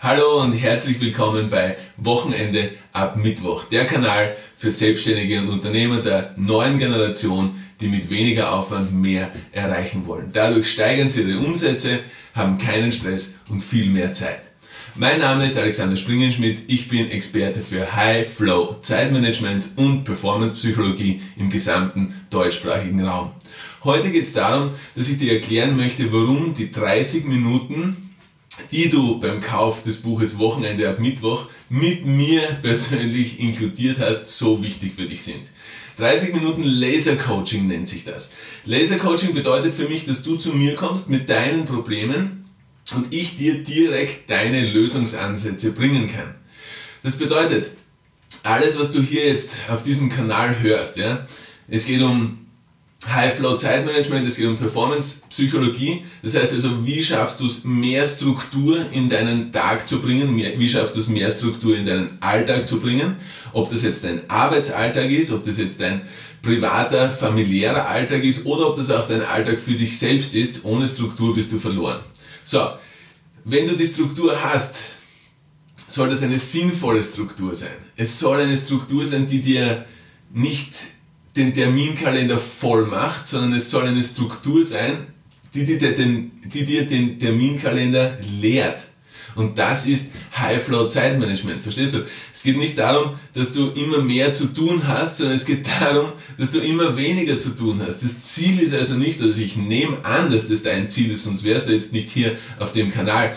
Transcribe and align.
Hallo 0.00 0.42
und 0.42 0.52
herzlich 0.52 1.00
willkommen 1.00 1.48
bei 1.48 1.76
Wochenende 1.96 2.70
ab 2.92 3.16
Mittwoch, 3.16 3.64
der 3.64 3.86
Kanal 3.86 4.36
für 4.54 4.70
Selbstständige 4.70 5.40
und 5.40 5.48
Unternehmer 5.48 6.02
der 6.02 6.34
neuen 6.36 6.78
Generation, 6.78 7.54
die 7.80 7.88
mit 7.88 8.10
weniger 8.10 8.52
Aufwand 8.52 8.92
mehr 8.92 9.30
erreichen 9.52 10.06
wollen. 10.06 10.30
Dadurch 10.32 10.70
steigern 10.70 11.08
sie 11.08 11.22
ihre 11.22 11.38
Umsätze, 11.38 12.00
haben 12.34 12.58
keinen 12.58 12.92
Stress 12.92 13.38
und 13.48 13.62
viel 13.62 13.86
mehr 13.86 14.12
Zeit. 14.12 14.42
Mein 14.96 15.20
Name 15.20 15.46
ist 15.46 15.56
Alexander 15.56 15.96
Springenschmidt, 15.96 16.64
ich 16.66 16.88
bin 16.88 17.10
Experte 17.10 17.60
für 17.60 17.96
High 17.96 18.28
Flow, 18.28 18.76
Zeitmanagement 18.82 19.68
und 19.76 20.04
Performance 20.04 20.54
Psychologie 20.54 21.22
im 21.36 21.48
gesamten 21.48 22.14
deutschsprachigen 22.30 23.04
Raum. 23.04 23.30
Heute 23.84 24.10
geht 24.10 24.24
es 24.24 24.34
darum, 24.34 24.70
dass 24.94 25.08
ich 25.08 25.18
dir 25.18 25.32
erklären 25.32 25.76
möchte, 25.76 26.12
warum 26.12 26.52
die 26.52 26.70
30 26.70 27.24
Minuten 27.24 28.03
die 28.70 28.88
du 28.88 29.18
beim 29.18 29.40
Kauf 29.40 29.82
des 29.82 30.02
Buches 30.02 30.38
Wochenende 30.38 30.88
ab 30.88 30.98
Mittwoch 30.98 31.48
mit 31.68 32.06
mir 32.06 32.42
persönlich 32.62 33.40
inkludiert 33.40 33.98
hast, 33.98 34.28
so 34.28 34.62
wichtig 34.62 34.92
für 34.96 35.06
dich 35.06 35.22
sind. 35.22 35.50
30 35.98 36.34
Minuten 36.34 36.62
Laser 36.62 37.16
Coaching 37.16 37.66
nennt 37.66 37.88
sich 37.88 38.04
das. 38.04 38.32
Laser 38.64 38.96
Coaching 38.96 39.34
bedeutet 39.34 39.74
für 39.74 39.88
mich, 39.88 40.06
dass 40.06 40.22
du 40.22 40.36
zu 40.36 40.52
mir 40.52 40.74
kommst 40.74 41.08
mit 41.08 41.28
deinen 41.28 41.64
Problemen 41.64 42.44
und 42.94 43.12
ich 43.14 43.36
dir 43.38 43.62
direkt 43.62 44.28
deine 44.28 44.68
Lösungsansätze 44.68 45.72
bringen 45.72 46.08
kann. 46.08 46.34
Das 47.02 47.16
bedeutet, 47.16 47.70
alles, 48.42 48.78
was 48.78 48.90
du 48.90 49.00
hier 49.02 49.26
jetzt 49.26 49.54
auf 49.68 49.82
diesem 49.82 50.08
Kanal 50.08 50.60
hörst, 50.60 50.96
ja, 50.96 51.26
es 51.68 51.86
geht 51.86 52.02
um 52.02 52.43
High-Flow 53.08 53.56
Zeitmanagement, 53.56 54.26
es 54.26 54.36
geht 54.36 54.46
um 54.46 54.56
Performance-Psychologie. 54.56 56.04
Das 56.22 56.36
heißt 56.36 56.52
also, 56.52 56.86
wie 56.86 57.02
schaffst 57.02 57.40
du 57.40 57.46
es, 57.46 57.64
mehr 57.64 58.06
Struktur 58.06 58.84
in 58.92 59.08
deinen 59.08 59.52
Tag 59.52 59.88
zu 59.88 60.00
bringen? 60.00 60.36
wie 60.36 60.68
schaffst 60.68 60.96
du 60.96 61.00
es, 61.00 61.08
mehr 61.08 61.30
Struktur 61.30 61.76
in 61.76 61.86
deinen 61.86 62.18
Alltag 62.20 62.66
zu 62.66 62.80
bringen? 62.80 63.16
Ob 63.52 63.70
das 63.70 63.82
jetzt 63.82 64.04
dein 64.04 64.28
Arbeitsalltag 64.28 65.10
ist, 65.10 65.32
ob 65.32 65.44
das 65.44 65.58
jetzt 65.58 65.80
dein 65.80 66.02
privater, 66.42 67.10
familiärer 67.10 67.88
Alltag 67.88 68.22
ist 68.22 68.46
oder 68.46 68.68
ob 68.68 68.76
das 68.76 68.90
auch 68.90 69.08
dein 69.08 69.22
Alltag 69.22 69.58
für 69.58 69.72
dich 69.72 69.98
selbst 69.98 70.34
ist. 70.34 70.64
Ohne 70.64 70.86
Struktur 70.86 71.34
bist 71.34 71.52
du 71.52 71.58
verloren. 71.58 72.00
So, 72.44 72.68
wenn 73.44 73.66
du 73.66 73.76
die 73.76 73.86
Struktur 73.86 74.42
hast, 74.42 74.76
soll 75.88 76.10
das 76.10 76.22
eine 76.22 76.38
sinnvolle 76.38 77.02
Struktur 77.02 77.54
sein. 77.54 77.76
Es 77.96 78.18
soll 78.18 78.40
eine 78.40 78.56
Struktur 78.56 79.04
sein, 79.04 79.26
die 79.26 79.40
dir 79.40 79.84
nicht 80.32 80.72
den 81.36 81.52
Terminkalender 81.52 82.38
voll 82.38 82.86
macht, 82.86 83.28
sondern 83.28 83.52
es 83.54 83.70
soll 83.70 83.86
eine 83.86 84.02
Struktur 84.02 84.62
sein, 84.62 85.06
die 85.54 85.64
dir 85.64 85.78
den, 85.78 86.32
die 86.44 86.64
dir 86.64 86.86
den 86.86 87.18
Terminkalender 87.18 88.18
leert. 88.40 88.86
Und 89.34 89.58
das 89.58 89.86
ist 89.86 90.12
High-Flow 90.38 90.88
Zeitmanagement. 90.88 91.60
Verstehst 91.60 91.94
du? 91.94 92.04
Es 92.32 92.42
geht 92.42 92.56
nicht 92.56 92.78
darum, 92.78 93.14
dass 93.32 93.52
du 93.52 93.70
immer 93.70 93.98
mehr 93.98 94.32
zu 94.32 94.54
tun 94.54 94.86
hast, 94.86 95.16
sondern 95.16 95.34
es 95.34 95.44
geht 95.44 95.66
darum, 95.80 96.12
dass 96.38 96.52
du 96.52 96.60
immer 96.60 96.96
weniger 96.96 97.36
zu 97.36 97.50
tun 97.50 97.80
hast. 97.84 98.04
Das 98.04 98.22
Ziel 98.22 98.60
ist 98.60 98.74
also 98.74 98.94
nicht, 98.94 99.20
also 99.20 99.40
ich 99.40 99.56
nehme 99.56 100.04
an, 100.04 100.30
dass 100.30 100.48
das 100.48 100.62
dein 100.62 100.88
Ziel 100.88 101.10
ist, 101.10 101.24
sonst 101.24 101.42
wärst 101.42 101.68
du 101.68 101.72
jetzt 101.72 101.92
nicht 101.92 102.10
hier 102.10 102.36
auf 102.60 102.72
dem 102.72 102.92
Kanal, 102.92 103.34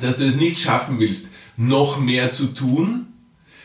dass 0.00 0.16
du 0.16 0.26
es 0.26 0.36
nicht 0.36 0.58
schaffen 0.58 0.98
willst, 0.98 1.28
noch 1.56 2.00
mehr 2.00 2.32
zu 2.32 2.46
tun, 2.46 3.06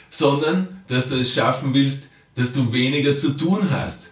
sondern 0.09 0.67
dass 0.87 1.09
du 1.09 1.15
es 1.15 1.33
schaffen 1.33 1.73
willst, 1.73 2.09
dass 2.37 2.53
du 2.53 2.71
weniger 2.71 3.17
zu 3.17 3.31
tun 3.31 3.69
hast. 3.69 4.07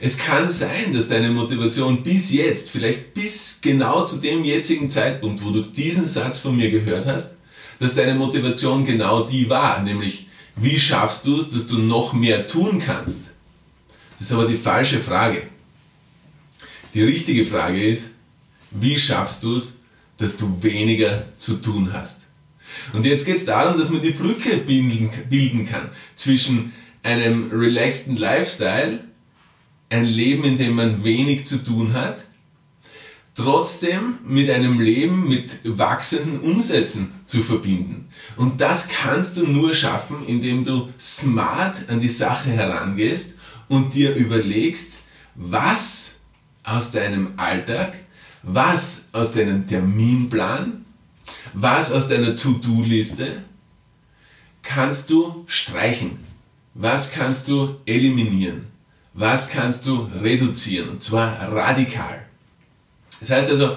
Es 0.00 0.18
kann 0.18 0.50
sein, 0.50 0.92
dass 0.92 1.08
deine 1.08 1.30
Motivation 1.30 2.02
bis 2.02 2.32
jetzt, 2.32 2.70
vielleicht 2.70 3.14
bis 3.14 3.60
genau 3.62 4.04
zu 4.04 4.16
dem 4.16 4.44
jetzigen 4.44 4.90
Zeitpunkt, 4.90 5.44
wo 5.44 5.50
du 5.50 5.62
diesen 5.62 6.04
Satz 6.04 6.38
von 6.38 6.56
mir 6.56 6.70
gehört 6.70 7.06
hast, 7.06 7.36
dass 7.78 7.94
deine 7.94 8.14
Motivation 8.14 8.84
genau 8.84 9.24
die 9.24 9.48
war, 9.48 9.80
nämlich 9.80 10.26
wie 10.56 10.78
schaffst 10.78 11.26
du 11.26 11.36
es, 11.36 11.50
dass 11.50 11.66
du 11.66 11.78
noch 11.78 12.12
mehr 12.12 12.46
tun 12.46 12.82
kannst? 12.84 13.20
Das 14.18 14.28
ist 14.28 14.32
aber 14.32 14.46
die 14.46 14.56
falsche 14.56 14.98
Frage. 14.98 15.42
Die 16.94 17.02
richtige 17.02 17.46
Frage 17.46 17.82
ist, 17.82 18.10
wie 18.70 18.98
schaffst 18.98 19.44
du 19.44 19.56
es, 19.56 19.80
dass 20.18 20.36
du 20.36 20.62
weniger 20.62 21.26
zu 21.38 21.54
tun 21.56 21.92
hast? 21.92 22.20
Und 22.92 23.06
jetzt 23.06 23.24
geht 23.24 23.36
es 23.36 23.44
darum, 23.44 23.78
dass 23.78 23.90
man 23.90 24.02
die 24.02 24.10
Brücke 24.10 24.58
bilden 24.58 25.66
kann 25.66 25.90
zwischen 26.14 26.72
einem 27.02 27.50
relaxten 27.52 28.16
Lifestyle, 28.16 29.00
ein 29.90 30.04
Leben, 30.04 30.44
in 30.44 30.56
dem 30.56 30.74
man 30.74 31.04
wenig 31.04 31.46
zu 31.46 31.58
tun 31.58 31.92
hat, 31.92 32.18
trotzdem 33.34 34.18
mit 34.24 34.50
einem 34.50 34.80
Leben 34.80 35.28
mit 35.28 35.60
wachsenden 35.64 36.40
Umsätzen 36.40 37.12
zu 37.26 37.42
verbinden. 37.42 38.08
Und 38.36 38.60
das 38.60 38.88
kannst 38.88 39.36
du 39.36 39.46
nur 39.46 39.74
schaffen, 39.74 40.26
indem 40.26 40.64
du 40.64 40.88
smart 40.98 41.88
an 41.88 42.00
die 42.00 42.08
Sache 42.08 42.50
herangehst 42.50 43.34
und 43.68 43.94
dir 43.94 44.14
überlegst, 44.14 44.98
was 45.34 46.20
aus 46.62 46.92
deinem 46.92 47.32
Alltag, 47.36 47.94
was 48.42 49.08
aus 49.12 49.32
deinem 49.32 49.66
Terminplan, 49.66 50.84
was 51.54 51.92
aus 51.92 52.08
deiner 52.08 52.36
To-Do-Liste 52.36 53.42
kannst 54.62 55.10
du 55.10 55.44
streichen 55.46 56.31
was 56.74 57.12
kannst 57.12 57.48
du 57.48 57.76
eliminieren? 57.86 58.66
Was 59.14 59.50
kannst 59.50 59.86
du 59.86 60.08
reduzieren? 60.20 60.88
Und 60.88 61.02
zwar 61.02 61.52
radikal. 61.52 62.24
Das 63.20 63.28
heißt 63.30 63.50
also, 63.50 63.76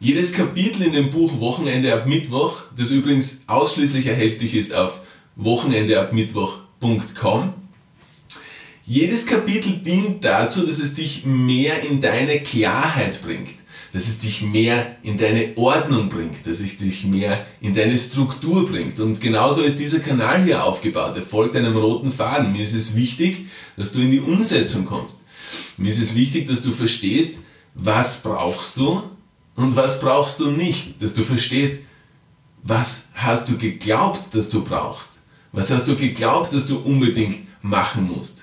jedes 0.00 0.32
Kapitel 0.32 0.82
in 0.82 0.92
dem 0.92 1.10
Buch 1.10 1.38
Wochenende 1.40 1.94
ab 1.94 2.06
Mittwoch, 2.06 2.62
das 2.76 2.90
übrigens 2.90 3.44
ausschließlich 3.46 4.06
erhältlich 4.06 4.54
ist 4.54 4.74
auf 4.74 5.00
wochenendeabmittwoch.com, 5.36 7.54
jedes 8.86 9.26
Kapitel 9.26 9.78
dient 9.78 10.24
dazu, 10.24 10.66
dass 10.66 10.80
es 10.80 10.94
dich 10.94 11.24
mehr 11.24 11.84
in 11.84 12.00
deine 12.00 12.40
Klarheit 12.40 13.22
bringt 13.22 13.59
dass 13.92 14.08
es 14.08 14.20
dich 14.20 14.42
mehr 14.42 14.96
in 15.02 15.18
deine 15.18 15.56
Ordnung 15.56 16.08
bringt, 16.08 16.46
dass 16.46 16.60
es 16.60 16.78
dich 16.78 17.04
mehr 17.04 17.44
in 17.60 17.74
deine 17.74 17.98
Struktur 17.98 18.68
bringt. 18.68 19.00
Und 19.00 19.20
genauso 19.20 19.62
ist 19.62 19.78
dieser 19.78 20.00
Kanal 20.00 20.44
hier 20.44 20.64
aufgebaut. 20.64 21.16
Er 21.16 21.22
folgt 21.22 21.56
einem 21.56 21.76
roten 21.76 22.12
Faden. 22.12 22.52
Mir 22.52 22.62
ist 22.62 22.74
es 22.74 22.94
wichtig, 22.94 23.46
dass 23.76 23.92
du 23.92 24.00
in 24.00 24.10
die 24.10 24.20
Umsetzung 24.20 24.86
kommst. 24.86 25.24
Mir 25.76 25.88
ist 25.88 26.00
es 26.00 26.14
wichtig, 26.14 26.46
dass 26.46 26.62
du 26.62 26.70
verstehst, 26.70 27.38
was 27.74 28.22
brauchst 28.22 28.76
du 28.76 29.02
und 29.56 29.74
was 29.74 30.00
brauchst 30.00 30.40
du 30.40 30.50
nicht. 30.50 31.02
Dass 31.02 31.14
du 31.14 31.22
verstehst, 31.22 31.82
was 32.62 33.08
hast 33.14 33.48
du 33.48 33.58
geglaubt, 33.58 34.34
dass 34.34 34.48
du 34.48 34.62
brauchst. 34.62 35.14
Was 35.52 35.70
hast 35.70 35.88
du 35.88 35.96
geglaubt, 35.96 36.52
dass 36.52 36.66
du 36.66 36.78
unbedingt 36.78 37.38
machen 37.62 38.08
musst. 38.14 38.39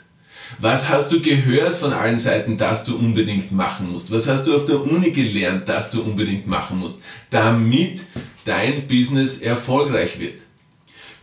Was 0.60 0.90
hast 0.90 1.12
du 1.12 1.22
gehört 1.22 1.76
von 1.76 1.94
allen 1.94 2.18
Seiten, 2.18 2.58
dass 2.58 2.84
du 2.84 2.98
unbedingt 2.98 3.52
machen 3.52 3.92
musst? 3.92 4.12
Was 4.12 4.28
hast 4.28 4.48
du 4.48 4.56
auf 4.56 4.66
der 4.66 4.82
Uni 4.82 5.12
gelernt, 5.12 5.70
dass 5.70 5.92
du 5.92 6.02
unbedingt 6.02 6.48
machen 6.48 6.80
musst, 6.80 7.02
damit 7.30 8.02
dein 8.46 8.88
Business 8.88 9.40
erfolgreich 9.40 10.20
wird? 10.20 10.40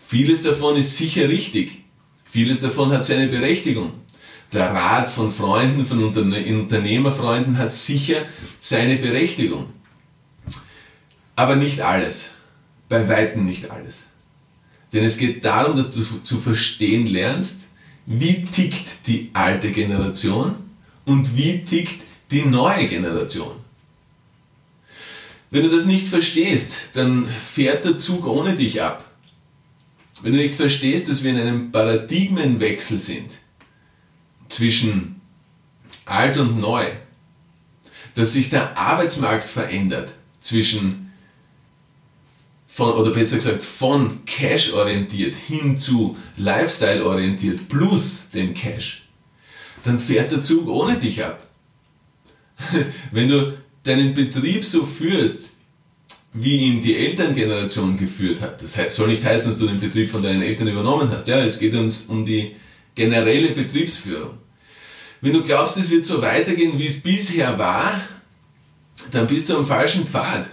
Vieles 0.06 0.42
davon 0.42 0.76
ist 0.76 0.96
sicher 0.96 1.28
richtig. 1.28 1.84
Vieles 2.24 2.60
davon 2.60 2.92
hat 2.92 3.04
seine 3.04 3.28
Berechtigung. 3.28 3.92
Der 4.52 4.70
Rat 4.72 5.08
von 5.08 5.32
Freunden, 5.32 5.84
von 5.84 6.04
Unternehmerfreunden 6.04 7.58
hat 7.58 7.72
sicher 7.72 8.22
seine 8.60 8.96
Berechtigung. 8.96 9.70
Aber 11.34 11.56
nicht 11.56 11.80
alles. 11.80 12.30
Bei 12.88 13.08
weitem 13.08 13.44
nicht 13.44 13.70
alles. 13.70 14.08
Denn 14.92 15.02
es 15.02 15.18
geht 15.18 15.44
darum, 15.44 15.76
dass 15.76 15.90
du 15.90 16.02
zu 16.22 16.38
verstehen 16.38 17.06
lernst, 17.06 17.62
wie 18.06 18.44
tickt 18.44 19.06
die 19.06 19.30
alte 19.32 19.72
Generation 19.72 20.56
und 21.04 21.36
wie 21.36 21.64
tickt 21.64 22.02
die 22.30 22.44
neue 22.44 22.86
Generation. 22.88 23.56
Wenn 25.50 25.62
du 25.62 25.70
das 25.70 25.86
nicht 25.86 26.06
verstehst, 26.06 26.72
dann 26.94 27.26
fährt 27.26 27.84
der 27.84 27.98
Zug 27.98 28.26
ohne 28.26 28.54
dich 28.54 28.82
ab. 28.82 29.04
Wenn 30.22 30.32
du 30.32 30.38
nicht 30.38 30.54
verstehst, 30.54 31.08
dass 31.08 31.22
wir 31.22 31.30
in 31.30 31.38
einem 31.38 31.70
Paradigmenwechsel 31.70 32.98
sind 32.98 33.36
zwischen 34.48 35.20
alt 36.06 36.38
und 36.38 36.58
neu, 36.60 36.86
dass 38.14 38.32
sich 38.32 38.50
der 38.50 38.76
Arbeitsmarkt 38.76 39.48
verändert 39.48 40.10
zwischen 40.40 41.03
von, 42.74 42.90
oder 42.94 43.12
besser 43.12 43.36
gesagt, 43.36 43.62
von 43.62 44.24
Cash 44.26 44.72
orientiert 44.72 45.36
hin 45.46 45.78
zu 45.78 46.16
Lifestyle 46.36 47.06
orientiert 47.06 47.68
plus 47.68 48.30
dem 48.30 48.52
Cash, 48.52 49.04
dann 49.84 49.96
fährt 49.96 50.32
der 50.32 50.42
Zug 50.42 50.66
ohne 50.66 50.96
dich 50.96 51.24
ab. 51.24 51.46
Wenn 53.12 53.28
du 53.28 53.56
deinen 53.84 54.12
Betrieb 54.12 54.64
so 54.64 54.84
führst, 54.84 55.50
wie 56.32 56.56
ihn 56.56 56.80
die 56.80 56.96
Elterngeneration 56.96 57.96
geführt 57.96 58.40
hat, 58.40 58.60
das 58.60 58.74
soll 58.96 59.06
nicht 59.06 59.24
heißen, 59.24 59.52
dass 59.52 59.60
du 59.60 59.68
den 59.68 59.78
Betrieb 59.78 60.10
von 60.10 60.24
deinen 60.24 60.42
Eltern 60.42 60.66
übernommen 60.66 61.08
hast. 61.12 61.28
Ja, 61.28 61.38
es 61.44 61.60
geht 61.60 61.74
uns 61.74 62.06
um 62.06 62.24
die 62.24 62.56
generelle 62.96 63.50
Betriebsführung. 63.50 64.36
Wenn 65.20 65.32
du 65.32 65.44
glaubst, 65.44 65.76
es 65.76 65.90
wird 65.90 66.04
so 66.04 66.20
weitergehen, 66.20 66.76
wie 66.76 66.88
es 66.88 67.00
bisher 67.00 67.56
war, 67.56 68.00
dann 69.12 69.28
bist 69.28 69.48
du 69.48 69.58
am 69.58 69.64
falschen 69.64 70.08
Pfad 70.08 70.48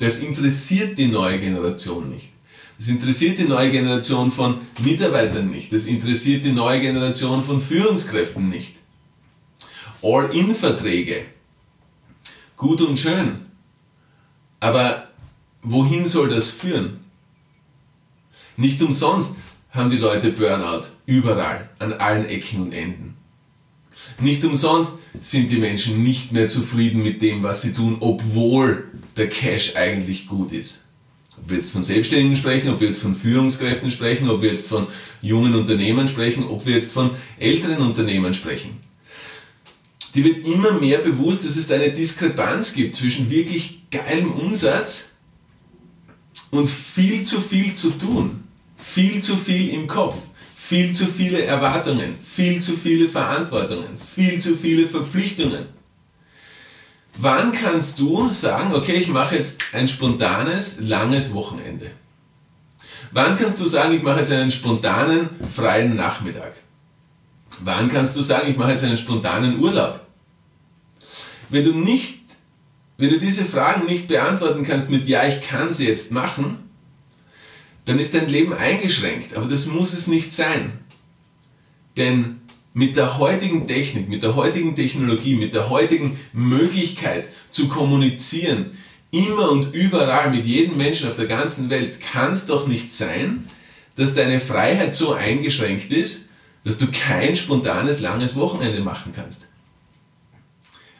Das 0.00 0.20
interessiert 0.22 0.96
die 0.98 1.08
neue 1.08 1.38
Generation 1.38 2.08
nicht. 2.08 2.30
Das 2.78 2.88
interessiert 2.88 3.38
die 3.38 3.44
neue 3.44 3.70
Generation 3.70 4.30
von 4.30 4.58
Mitarbeitern 4.82 5.50
nicht. 5.50 5.70
Das 5.70 5.84
interessiert 5.84 6.42
die 6.42 6.52
neue 6.52 6.80
Generation 6.80 7.42
von 7.42 7.60
Führungskräften 7.60 8.48
nicht. 8.48 8.76
All-in-Verträge. 10.02 11.26
Gut 12.56 12.80
und 12.80 12.98
schön. 12.98 13.42
Aber 14.58 15.08
wohin 15.62 16.06
soll 16.06 16.30
das 16.30 16.48
führen? 16.48 17.00
Nicht 18.56 18.80
umsonst 18.80 19.36
haben 19.70 19.90
die 19.90 19.98
Leute 19.98 20.30
Burnout 20.30 20.86
überall, 21.04 21.68
an 21.78 21.92
allen 21.92 22.24
Ecken 22.24 22.62
und 22.62 22.72
Enden. 22.72 23.09
Nicht 24.20 24.44
umsonst 24.44 24.92
sind 25.20 25.50
die 25.50 25.56
Menschen 25.56 26.02
nicht 26.02 26.32
mehr 26.32 26.48
zufrieden 26.48 27.02
mit 27.02 27.22
dem, 27.22 27.42
was 27.42 27.62
sie 27.62 27.72
tun, 27.72 27.96
obwohl 28.00 28.84
der 29.16 29.28
Cash 29.28 29.76
eigentlich 29.76 30.26
gut 30.26 30.52
ist. 30.52 30.84
Ob 31.38 31.48
wir 31.48 31.56
jetzt 31.56 31.72
von 31.72 31.82
Selbstständigen 31.82 32.36
sprechen, 32.36 32.68
ob 32.68 32.80
wir 32.80 32.88
jetzt 32.88 33.00
von 33.00 33.14
Führungskräften 33.14 33.90
sprechen, 33.90 34.28
ob 34.28 34.42
wir 34.42 34.50
jetzt 34.50 34.68
von 34.68 34.86
jungen 35.22 35.54
Unternehmern 35.54 36.06
sprechen, 36.06 36.44
ob 36.44 36.66
wir 36.66 36.74
jetzt 36.74 36.92
von 36.92 37.12
älteren 37.38 37.78
Unternehmern 37.78 38.34
sprechen. 38.34 38.78
Die 40.14 40.24
wird 40.24 40.44
immer 40.44 40.72
mehr 40.72 40.98
bewusst, 40.98 41.44
dass 41.44 41.56
es 41.56 41.70
eine 41.70 41.90
Diskrepanz 41.90 42.74
gibt 42.74 42.94
zwischen 42.94 43.30
wirklich 43.30 43.82
geilem 43.90 44.32
Umsatz 44.32 45.12
und 46.50 46.68
viel 46.68 47.24
zu 47.24 47.40
viel 47.40 47.74
zu 47.74 47.90
tun. 47.90 48.42
Viel 48.76 49.20
zu 49.20 49.36
viel 49.36 49.70
im 49.70 49.86
Kopf, 49.86 50.16
viel 50.56 50.94
zu 50.94 51.06
viele 51.06 51.42
Erwartungen, 51.42 52.14
viel 52.40 52.62
zu 52.62 52.74
viele 52.74 53.06
Verantwortungen, 53.06 53.98
viel 53.98 54.38
zu 54.38 54.56
viele 54.56 54.86
Verpflichtungen. 54.86 55.66
Wann 57.18 57.52
kannst 57.52 57.98
du 57.98 58.32
sagen, 58.32 58.74
okay, 58.74 58.94
ich 58.94 59.08
mache 59.08 59.36
jetzt 59.36 59.62
ein 59.74 59.86
spontanes, 59.86 60.80
langes 60.80 61.34
Wochenende? 61.34 61.90
Wann 63.12 63.36
kannst 63.36 63.60
du 63.60 63.66
sagen, 63.66 63.94
ich 63.94 64.02
mache 64.02 64.20
jetzt 64.20 64.32
einen 64.32 64.50
spontanen, 64.50 65.28
freien 65.54 65.94
Nachmittag? 65.94 66.54
Wann 67.62 67.90
kannst 67.90 68.16
du 68.16 68.22
sagen, 68.22 68.48
ich 68.50 68.56
mache 68.56 68.70
jetzt 68.70 68.84
einen 68.84 68.96
spontanen 68.96 69.58
Urlaub? 69.60 70.00
Wenn 71.50 71.64
du 71.64 71.74
nicht, 71.74 72.20
wenn 72.96 73.10
du 73.10 73.18
diese 73.18 73.44
Fragen 73.44 73.84
nicht 73.84 74.08
beantworten 74.08 74.64
kannst 74.64 74.88
mit 74.88 75.06
Ja, 75.06 75.26
ich 75.26 75.42
kann 75.42 75.74
sie 75.74 75.86
jetzt 75.86 76.10
machen, 76.10 76.56
dann 77.84 77.98
ist 77.98 78.14
dein 78.14 78.30
Leben 78.30 78.54
eingeschränkt. 78.54 79.36
Aber 79.36 79.44
das 79.44 79.66
muss 79.66 79.92
es 79.92 80.06
nicht 80.06 80.32
sein. 80.32 80.80
Denn 82.00 82.40
mit 82.72 82.96
der 82.96 83.18
heutigen 83.18 83.66
Technik, 83.66 84.08
mit 84.08 84.22
der 84.22 84.34
heutigen 84.34 84.74
Technologie, 84.74 85.36
mit 85.36 85.52
der 85.52 85.68
heutigen 85.68 86.18
Möglichkeit 86.32 87.28
zu 87.50 87.68
kommunizieren, 87.68 88.70
immer 89.10 89.50
und 89.50 89.74
überall 89.74 90.30
mit 90.30 90.46
jedem 90.46 90.78
Menschen 90.78 91.10
auf 91.10 91.16
der 91.16 91.26
ganzen 91.26 91.68
Welt, 91.68 92.00
kann 92.00 92.32
es 92.32 92.46
doch 92.46 92.66
nicht 92.66 92.94
sein, 92.94 93.44
dass 93.96 94.14
deine 94.14 94.40
Freiheit 94.40 94.94
so 94.94 95.12
eingeschränkt 95.12 95.92
ist, 95.92 96.30
dass 96.64 96.78
du 96.78 96.86
kein 96.86 97.36
spontanes, 97.36 98.00
langes 98.00 98.34
Wochenende 98.36 98.80
machen 98.80 99.12
kannst. 99.14 99.48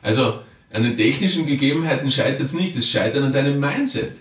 Also 0.03 0.41
an 0.71 0.83
den 0.83 0.99
technischen 0.99 1.47
Gegebenheiten 1.47 2.11
scheitert 2.11 2.49
es 2.49 2.53
nicht, 2.53 2.77
es 2.77 2.91
scheitert 2.91 3.25
an 3.25 3.33
deinem 3.33 3.59
Mindset. 3.59 4.17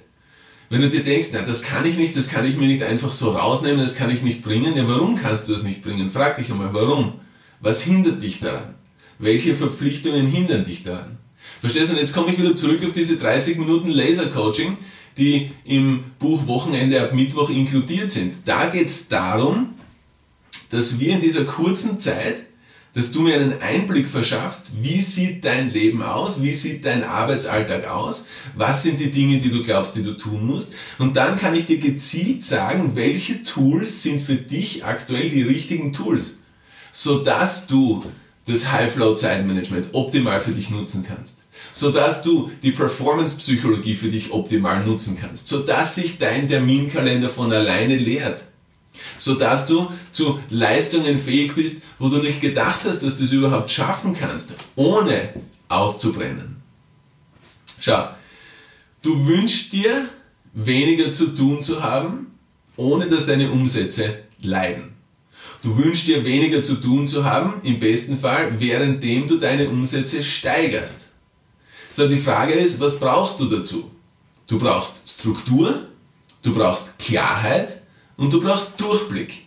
Wenn 0.69 0.81
du 0.81 0.89
dir 0.89 1.03
denkst, 1.03 1.29
na, 1.33 1.41
das 1.41 1.63
kann 1.63 1.85
ich 1.85 1.97
nicht, 1.97 2.15
das 2.15 2.29
kann 2.29 2.45
ich 2.45 2.55
mir 2.55 2.67
nicht 2.67 2.83
einfach 2.83 3.11
so 3.11 3.31
rausnehmen, 3.31 3.79
das 3.79 3.95
kann 3.95 4.11
ich 4.11 4.21
nicht 4.21 4.43
bringen, 4.43 4.75
ja, 4.75 4.87
warum 4.87 5.15
kannst 5.15 5.47
du 5.47 5.53
das 5.53 5.63
nicht 5.63 5.81
bringen? 5.81 6.11
Frag 6.11 6.37
dich 6.37 6.51
einmal, 6.51 6.73
warum? 6.73 7.13
Was 7.59 7.81
hindert 7.81 8.21
dich 8.21 8.39
daran? 8.39 8.75
Welche 9.17 9.55
Verpflichtungen 9.55 10.27
hindern 10.27 10.63
dich 10.63 10.83
daran? 10.83 11.17
Verstehst 11.59 11.87
du? 11.87 11.93
Und 11.93 11.99
jetzt 11.99 12.13
komme 12.13 12.31
ich 12.31 12.39
wieder 12.39 12.55
zurück 12.55 12.81
auf 12.85 12.93
diese 12.93 13.17
30 13.17 13.57
Minuten 13.57 13.89
Laser-Coaching, 13.89 14.77
die 15.17 15.51
im 15.65 16.03
Buch 16.19 16.47
Wochenende 16.47 17.01
ab 17.01 17.13
Mittwoch 17.13 17.49
inkludiert 17.49 18.11
sind. 18.11 18.35
Da 18.45 18.67
geht 18.67 18.87
es 18.87 19.07
darum, 19.09 19.73
dass 20.69 20.99
wir 20.99 21.13
in 21.13 21.21
dieser 21.21 21.45
kurzen 21.45 21.99
Zeit 21.99 22.35
dass 22.93 23.11
du 23.11 23.21
mir 23.21 23.35
einen 23.35 23.61
Einblick 23.61 24.07
verschaffst, 24.07 24.71
wie 24.81 25.01
sieht 25.01 25.45
dein 25.45 25.69
Leben 25.69 26.01
aus, 26.01 26.41
wie 26.41 26.53
sieht 26.53 26.85
dein 26.85 27.03
Arbeitsalltag 27.03 27.87
aus, 27.87 28.27
was 28.55 28.83
sind 28.83 28.99
die 28.99 29.11
Dinge, 29.11 29.37
die 29.39 29.51
du 29.51 29.63
glaubst, 29.63 29.95
die 29.95 30.03
du 30.03 30.13
tun 30.13 30.47
musst. 30.47 30.73
Und 30.97 31.15
dann 31.15 31.37
kann 31.37 31.55
ich 31.55 31.67
dir 31.67 31.77
gezielt 31.77 32.43
sagen, 32.43 32.95
welche 32.95 33.43
Tools 33.43 34.01
sind 34.01 34.21
für 34.21 34.35
dich 34.35 34.85
aktuell 34.85 35.29
die 35.29 35.43
richtigen 35.43 35.93
Tools, 35.93 36.39
sodass 36.91 37.67
du 37.67 38.03
das 38.47 38.71
High-Flow-Zeitmanagement 38.71 39.93
optimal 39.93 40.39
für 40.39 40.51
dich 40.51 40.71
nutzen 40.71 41.05
kannst. 41.07 41.35
Sodass 41.71 42.23
du 42.23 42.49
die 42.63 42.71
Performance-Psychologie 42.71 43.93
für 43.93 44.07
dich 44.07 44.31
optimal 44.31 44.83
nutzen 44.83 45.17
kannst, 45.21 45.47
sodass 45.47 45.95
sich 45.95 46.17
dein 46.17 46.47
Terminkalender 46.47 47.29
von 47.29 47.53
alleine 47.53 47.95
leert 47.95 48.41
sodass 49.17 49.67
du 49.67 49.91
zu 50.11 50.39
Leistungen 50.49 51.19
fähig 51.19 51.55
bist, 51.55 51.81
wo 51.97 52.09
du 52.09 52.17
nicht 52.17 52.41
gedacht 52.41 52.81
hast, 52.85 53.03
dass 53.03 53.17
du 53.17 53.23
das 53.23 53.33
überhaupt 53.33 53.69
schaffen 53.69 54.13
kannst, 54.13 54.53
ohne 54.75 55.33
auszubrennen. 55.67 56.57
Schau, 57.79 58.09
du 59.01 59.25
wünschst 59.25 59.73
dir, 59.73 60.09
weniger 60.53 61.13
zu 61.13 61.35
tun 61.35 61.61
zu 61.61 61.83
haben, 61.83 62.27
ohne 62.75 63.07
dass 63.07 63.25
deine 63.25 63.51
Umsätze 63.51 64.19
leiden. 64.41 64.95
Du 65.61 65.77
wünschst 65.77 66.07
dir 66.07 66.23
weniger 66.23 66.61
zu 66.61 66.75
tun 66.75 67.07
zu 67.07 67.25
haben, 67.25 67.61
im 67.63 67.79
besten 67.79 68.17
Fall, 68.17 68.59
währenddem 68.59 69.27
du 69.27 69.37
deine 69.37 69.69
Umsätze 69.69 70.23
steigerst. 70.23 71.07
So, 71.91 72.07
die 72.07 72.17
Frage 72.17 72.53
ist, 72.53 72.79
was 72.79 72.99
brauchst 72.99 73.39
du 73.39 73.45
dazu? 73.45 73.91
Du 74.47 74.57
brauchst 74.57 75.07
Struktur, 75.09 75.89
du 76.41 76.53
brauchst 76.53 76.97
Klarheit 76.97 77.78
und 78.19 78.33
du 78.33 78.41
brauchst 78.41 78.79
Durchblick. 78.81 79.45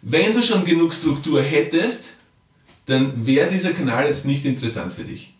Wenn 0.00 0.32
du 0.32 0.42
schon 0.42 0.64
genug 0.64 0.94
Struktur 0.94 1.42
hättest, 1.42 2.12
dann 2.86 3.26
wäre 3.26 3.50
dieser 3.50 3.72
Kanal 3.72 4.06
jetzt 4.06 4.24
nicht 4.24 4.44
interessant 4.46 4.92
für 4.92 5.04
dich. 5.04 5.34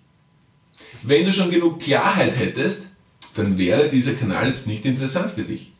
Wenn 1.02 1.24
du 1.24 1.32
schon 1.32 1.50
genug 1.50 1.80
Klarheit 1.80 2.36
hättest, 2.36 2.88
dann 3.32 3.56
wäre 3.56 3.88
dieser 3.88 4.12
Kanal 4.12 4.48
jetzt 4.48 4.66
nicht 4.66 4.84
interessant 4.84 5.30
für 5.30 5.42
dich. 5.42 5.72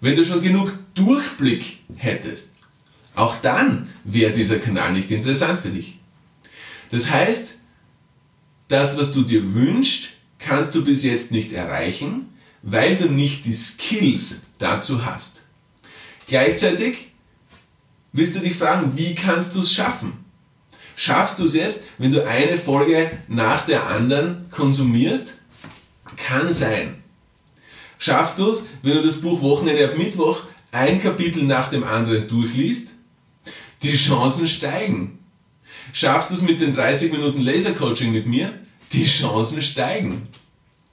Wenn 0.00 0.14
du 0.14 0.24
schon 0.24 0.40
genug 0.40 0.72
Durchblick 0.94 1.80
hättest, 1.96 2.50
auch 3.16 3.34
dann 3.42 3.88
wäre 4.04 4.32
dieser 4.32 4.58
Kanal 4.58 4.92
nicht 4.92 5.10
interessant 5.10 5.58
für 5.58 5.70
dich. 5.70 5.98
Das 6.90 7.10
heißt, 7.10 7.54
das, 8.68 8.96
was 8.96 9.12
du 9.12 9.22
dir 9.22 9.52
wünschst, 9.52 10.10
kannst 10.38 10.76
du 10.76 10.84
bis 10.84 11.02
jetzt 11.02 11.32
nicht 11.32 11.52
erreichen, 11.52 12.28
weil 12.62 12.96
du 12.96 13.08
nicht 13.08 13.44
die 13.44 13.52
Skills 13.52 14.47
dazu 14.58 15.04
hast. 15.04 15.40
Gleichzeitig 16.26 17.12
willst 18.12 18.36
du 18.36 18.40
dich 18.40 18.54
fragen, 18.54 18.96
wie 18.96 19.14
kannst 19.14 19.54
du 19.54 19.60
es 19.60 19.72
schaffen? 19.72 20.24
Schaffst 20.96 21.38
du 21.38 21.44
es 21.44 21.54
jetzt, 21.54 21.84
wenn 21.98 22.12
du 22.12 22.26
eine 22.26 22.58
Folge 22.58 23.10
nach 23.28 23.64
der 23.64 23.86
anderen 23.86 24.50
konsumierst? 24.50 25.34
Kann 26.16 26.52
sein. 26.52 27.02
Schaffst 27.98 28.38
du 28.38 28.50
es, 28.50 28.66
wenn 28.82 28.94
du 28.94 29.02
das 29.02 29.20
Buch 29.20 29.40
Wochenende 29.40 29.84
ab 29.84 29.96
Mittwoch 29.96 30.42
ein 30.72 31.00
Kapitel 31.00 31.44
nach 31.44 31.70
dem 31.70 31.84
anderen 31.84 32.28
durchliest? 32.28 32.88
Die 33.82 33.96
Chancen 33.96 34.48
steigen. 34.48 35.18
Schaffst 35.92 36.30
du 36.30 36.34
es 36.34 36.42
mit 36.42 36.60
den 36.60 36.74
30 36.74 37.12
Minuten 37.12 37.40
Laser-Coaching 37.40 38.12
mit 38.12 38.26
mir? 38.26 38.52
Die 38.92 39.04
Chancen 39.04 39.62
steigen. 39.62 40.28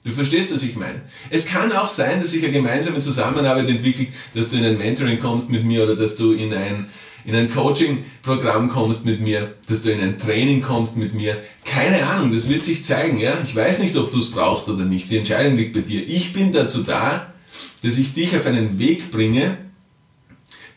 Du 0.06 0.12
verstehst, 0.12 0.54
was 0.54 0.62
ich 0.62 0.76
meine. 0.76 1.00
Es 1.30 1.46
kann 1.46 1.72
auch 1.72 1.88
sein, 1.88 2.20
dass 2.20 2.30
sich 2.30 2.44
eine 2.44 2.52
gemeinsame 2.52 3.00
Zusammenarbeit 3.00 3.68
entwickelt, 3.68 4.10
dass 4.34 4.50
du 4.50 4.56
in 4.56 4.64
ein 4.64 4.78
Mentoring 4.78 5.18
kommst 5.18 5.50
mit 5.50 5.64
mir 5.64 5.82
oder 5.82 5.96
dass 5.96 6.14
du 6.14 6.32
in 6.32 6.54
ein, 6.54 6.86
in 7.24 7.34
ein 7.34 7.50
Coaching-Programm 7.50 8.68
kommst 8.68 9.04
mit 9.04 9.20
mir, 9.20 9.56
dass 9.66 9.82
du 9.82 9.90
in 9.90 10.00
ein 10.00 10.16
Training 10.16 10.62
kommst 10.62 10.96
mit 10.96 11.12
mir. 11.12 11.42
Keine 11.64 12.06
Ahnung, 12.06 12.30
das 12.30 12.48
wird 12.48 12.62
sich 12.62 12.84
zeigen. 12.84 13.18
Ja? 13.18 13.36
Ich 13.42 13.56
weiß 13.56 13.80
nicht, 13.80 13.96
ob 13.96 14.12
du 14.12 14.20
es 14.20 14.30
brauchst 14.30 14.68
oder 14.68 14.84
nicht. 14.84 15.10
Die 15.10 15.18
Entscheidung 15.18 15.56
liegt 15.56 15.72
bei 15.72 15.80
dir. 15.80 16.06
Ich 16.06 16.32
bin 16.32 16.52
dazu 16.52 16.84
da, 16.84 17.34
dass 17.82 17.98
ich 17.98 18.14
dich 18.14 18.36
auf 18.36 18.46
einen 18.46 18.78
Weg 18.78 19.10
bringe, 19.10 19.58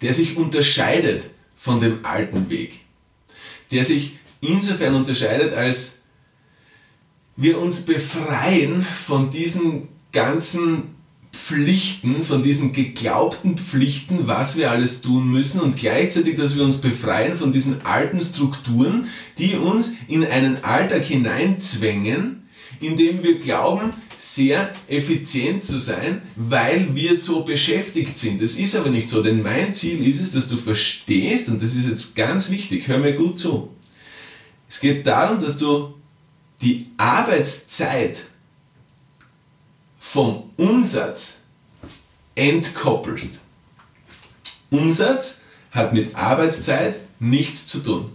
der 0.02 0.12
sich 0.12 0.38
unterscheidet 0.38 1.22
von 1.56 1.80
dem 1.80 2.04
alten 2.04 2.50
Weg. 2.50 2.80
Der 3.72 3.86
sich 3.86 4.14
insofern 4.42 4.96
unterscheidet, 4.96 5.54
als 5.54 5.99
wir 7.40 7.58
uns 7.60 7.86
befreien 7.86 8.86
von 9.06 9.32
diesen 9.32 9.88
ganzen 10.12 10.84
Pflichten, 11.32 12.22
von 12.22 12.44
diesen 12.44 12.74
geglaubten 12.74 13.58
Pflichten, 13.58 14.28
was 14.28 14.58
wir 14.58 14.72
alles 14.72 15.02
tun 15.02 15.30
müssen 15.30 15.62
und 15.62 15.78
gleichzeitig, 15.78 16.36
dass 16.36 16.58
wir 16.58 16.64
uns 16.64 16.78
befreien 16.78 17.36
von 17.36 17.54
diesen 17.54 17.86
alten 17.86 18.20
Strukturen, 18.20 19.08
die 19.38 19.56
uns 19.56 19.94
in 20.10 20.26
einen 20.26 20.64
Alltag 20.66 21.06
hineinzwängen, 21.06 22.44
in 22.82 22.98
dem 22.98 23.24
wir 23.24 23.40
glauben, 23.40 23.92
sehr 24.18 24.74
effizient 24.90 25.64
zu 25.64 25.80
sein, 25.80 26.22
weil 26.36 26.94
wir 26.94 27.16
so 27.16 27.44
beschäftigt 27.44 28.18
sind. 28.18 28.42
Das 28.42 28.56
ist 28.56 28.76
aber 28.76 28.90
nicht 28.90 29.10
so, 29.10 29.24
denn 29.24 29.42
mein 29.42 29.74
Ziel 29.74 30.06
ist 30.06 30.20
es, 30.20 30.32
dass 30.32 30.50
du 30.50 30.58
verstehst, 30.58 31.48
und 31.48 31.64
das 31.64 31.74
ist 31.74 31.88
jetzt 31.88 32.18
ganz 32.18 32.52
wichtig, 32.52 32.90
hör 32.90 32.98
mir 32.98 33.14
gut 33.14 33.40
zu. 33.40 33.70
Es 34.68 34.82
geht 34.82 35.08
darum, 35.08 35.42
dass 35.42 35.58
du 35.58 35.94
die 36.62 36.90
Arbeitszeit 36.98 38.18
vom 40.00 40.52
Umsatz 40.58 41.40
entkoppelst. 42.36 43.40
Umsatz 44.70 45.42
hat 45.72 45.94
mit 45.94 46.16
Arbeitszeit 46.16 46.96
nichts 47.20 47.68
zu 47.68 47.80
tun. 47.80 48.12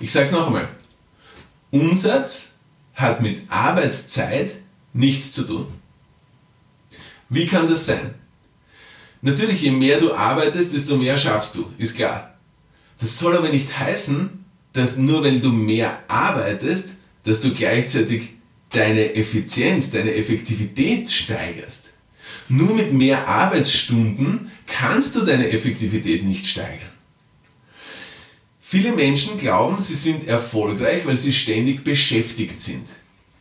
Ich 0.00 0.12
sage 0.12 0.26
es 0.26 0.32
noch 0.32 0.46
einmal. 0.46 0.68
Umsatz 1.70 2.52
hat 2.94 3.20
mit 3.20 3.50
Arbeitszeit 3.50 4.56
nichts 4.92 5.32
zu 5.32 5.44
tun. 5.44 5.66
Wie 7.28 7.46
kann 7.46 7.68
das 7.68 7.86
sein? 7.86 8.14
Natürlich, 9.22 9.62
je 9.62 9.70
mehr 9.70 9.98
du 9.98 10.14
arbeitest, 10.14 10.72
desto 10.72 10.96
mehr 10.96 11.18
schaffst 11.18 11.54
du, 11.54 11.70
ist 11.78 11.96
klar. 11.96 12.34
Das 12.98 13.18
soll 13.18 13.36
aber 13.36 13.48
nicht 13.48 13.78
heißen, 13.78 14.44
dass 14.72 14.96
nur 14.96 15.24
wenn 15.24 15.40
du 15.42 15.50
mehr 15.52 15.98
arbeitest, 16.08 16.95
dass 17.26 17.40
du 17.40 17.52
gleichzeitig 17.52 18.30
deine 18.70 19.14
Effizienz, 19.14 19.90
deine 19.90 20.14
Effektivität 20.14 21.10
steigerst. 21.10 21.90
Nur 22.48 22.74
mit 22.74 22.92
mehr 22.92 23.26
Arbeitsstunden 23.26 24.52
kannst 24.66 25.16
du 25.16 25.24
deine 25.24 25.50
Effektivität 25.50 26.24
nicht 26.24 26.46
steigern. 26.46 26.92
Viele 28.60 28.92
Menschen 28.92 29.38
glauben, 29.38 29.78
sie 29.80 29.94
sind 29.94 30.28
erfolgreich, 30.28 31.04
weil 31.04 31.16
sie 31.16 31.32
ständig 31.32 31.82
beschäftigt 31.82 32.60
sind, 32.60 32.86